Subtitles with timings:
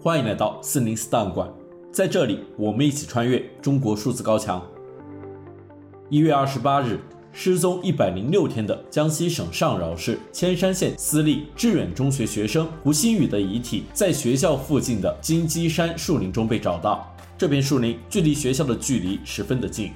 [0.00, 1.52] 欢迎来到四零四档案馆，
[1.90, 4.64] 在这里我们一起穿越中国数字高墙。
[6.08, 7.00] 一月二十八日，
[7.32, 17.12] 失踪一百零六天的江西省上饶市铅山县私立致远中学学生胡鑫宇的遗体在学校附近的金鸡山树林中被找到。
[17.36, 19.90] 这片树林距离学校的距离十分的近。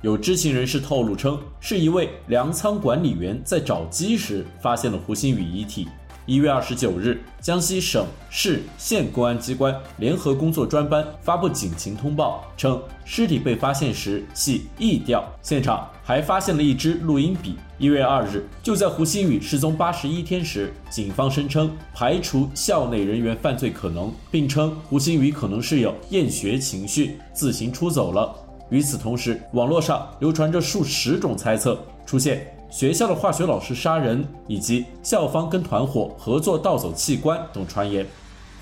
[0.00, 5.86] 有知情人士透露称，是一位粮仓管理员在找鸡时发现了胡鑫宇遗体。
[6.24, 17.56] 一月二十九日，江西省、市、县公安机关联合工作专班发布警情通报称，尸体被发现时系縊吊，现场还发现了一支录音笔。
[17.76, 28.32] 一月二日，就在胡鑫宇失踪八十一天时，警方声称排除校内人员犯罪可能，并称胡鑫宇可能是有厌学情绪，自行出走了。
[28.70, 38.06] 与此同时，网络上流传着数十种猜测，出现学校的化学老师杀人，以及校方跟团伙合作盗走器官等传言。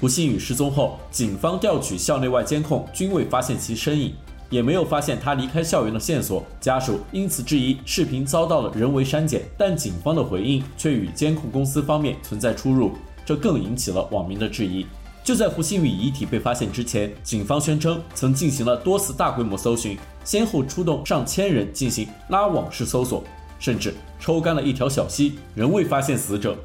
[0.01, 4.13] 胡鑫宇失踪后，警方调取校内外监控，均未发现其身影，
[4.51, 6.43] 也没有发现他离开校园的线索。
[6.61, 12.91] 家属因此质疑视频遭到了人为删减，但警方的回应却与监控公司方面存在出入，
[13.25, 14.85] 这更引起了网民的质疑。
[15.23, 23.23] 就在胡鑫宇遗体被发现之前，警方宣称曾进行了多次大规模搜寻，先后出动上千人进行拉网式搜索，
[23.61, 26.57] 甚至抽干了一条小溪，仍未发现死者。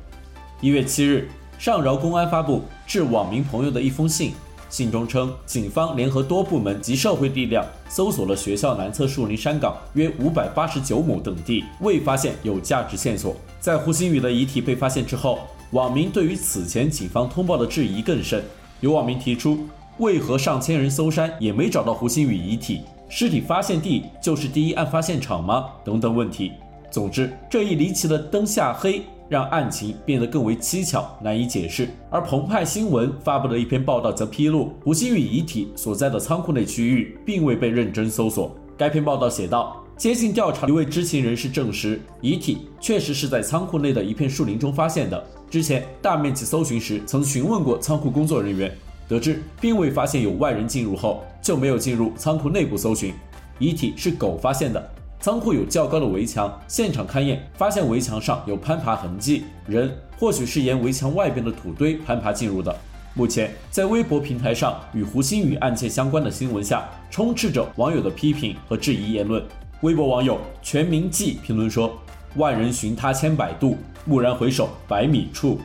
[0.62, 1.30] 一月七日，
[1.60, 4.32] 上饶公安发布致网民朋友的一封信，
[4.70, 13.36] 信中称，警方联合多部门及社会力量搜索了学校南侧树林山岗约五百八十九亩等地，未发现有价值线索。
[13.60, 15.40] 在胡鑫宇的遗体被发现之后，
[15.72, 18.44] 网民对于此前警方通报的质疑更甚，
[18.80, 22.82] 有网民提出，为何上千人搜山也没找到胡鑫宇遗体？
[23.08, 25.68] 尸体发现地就是第一案发现场吗？
[25.84, 26.54] 等等问题。
[26.92, 31.90] 总之，这一离奇的灯下黑让案情变得更为蹊跷，难以解释。
[32.10, 38.56] 而澎湃新闻发布的一篇报道则披露，胡鑫宇遗体所在的仓库内区域并未被认真搜索。
[38.78, 39.82] 该篇报道写道。
[39.98, 45.26] 接近调查，一位知情人士证实，遗体确实是在仓库内的一片树林中发现的。
[45.50, 48.70] 之前大面积搜寻时，曾询问过仓库工作人员，
[49.08, 53.14] 得知并未发现有外人进入后，就没有进入仓库内部搜寻。
[53.58, 54.86] 遗体是狗发现的，
[55.26, 62.72] 仓库有较高的围墙，现场勘验发现围墙上有攀爬痕迹，人或许是沿围墙外边的土堆攀爬进入的。
[63.16, 69.44] 目前，在微博平台上与胡鑫宇案件相关的新闻下，充斥着网友的批评和质疑言论。
[69.82, 71.92] 微博网友全民记评论说
[72.38, 75.58] ：“万人寻他千百度，蓦然回首百米处。”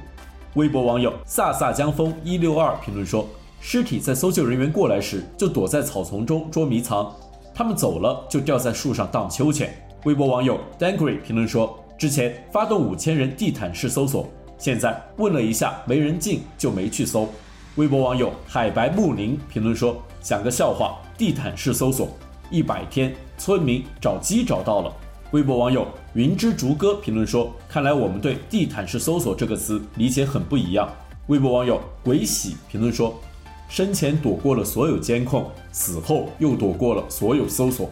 [0.56, 3.28] 微博网友飒飒江风一六二评论说
[3.60, 7.14] ：“尸体在搜救人员过来时就躲在草丛中捉迷藏，
[7.60, 9.70] 他们走了就吊在树上荡秋千。”
[10.04, 14.26] 微博网友 Dangry 评论说：“之前发动五千人地毯式搜索，
[14.56, 17.28] 现在问了一下没人进就没去搜。”
[17.76, 22.08] 微博网友海白木林评论说：“讲个笑话，地毯式搜索。”
[22.50, 24.90] 一百天，村民找鸡找到了。
[25.32, 30.88] 微博网友云之竹歌评论说：“看来我们对‘地毯式搜索’这个词理解很不一样。”
[31.28, 33.14] 微博网友鬼喜评论说
[33.70, 37.88] ：“生前躲过了所有监控，死后又躲过了所有搜索。”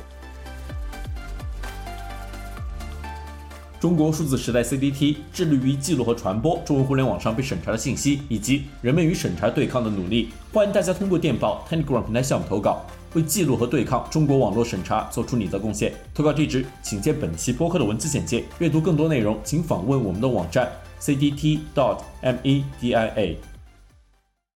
[3.80, 10.30] 中国数字时代 CDT 致力于记录和传播中文互联网上被审查的信息，以及人们与审查对抗的努力。
[10.52, 12.84] 欢迎大家通过电报 Telegram 平台项目投稿。
[13.14, 15.94] 为记录和对抗中国网络审查做出你的贡献。
[16.12, 18.44] 投稿地址请见本期播客的文字简介。
[18.58, 20.68] 阅读更多内容，请访问我们的网站
[21.00, 23.36] CDT.DOT.MEDIA。